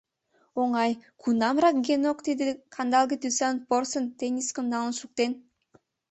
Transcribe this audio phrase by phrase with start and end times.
[0.61, 5.31] Оҥай, кунамрак Генок тиде кандалге тӱсан порсын теннискым налын шуктен?